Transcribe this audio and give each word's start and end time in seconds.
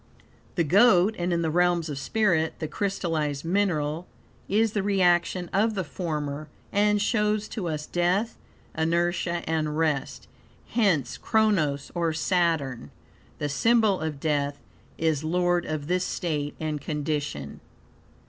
The 0.55 0.63
Goat, 0.63 1.13
and 1.19 1.31
in 1.31 1.43
the 1.43 1.51
realms 1.51 1.87
of 1.87 1.99
spirit, 1.99 2.55
the 2.57 2.67
crystallized 2.67 3.45
mineral 3.45 4.07
is 4.49 4.71
the 4.71 4.81
reaction 4.81 5.47
of 5.53 5.75
the 5.75 5.83
former, 5.83 6.47
and 6.71 6.99
shows 6.99 7.47
to 7.49 7.67
us 7.67 7.85
death, 7.85 8.35
inertia 8.75 9.43
and 9.47 9.77
rest; 9.77 10.27
hence 10.69 11.17
Kronos, 11.19 11.91
or 11.93 12.13
Saturn, 12.13 12.89
the 13.37 13.47
symbol 13.47 13.99
of 13.99 14.19
death, 14.19 14.59
is 14.97 15.23
lord 15.23 15.67
of 15.67 15.85
this 15.85 16.03
state 16.03 16.55
and 16.59 16.81
condition. 16.81 17.59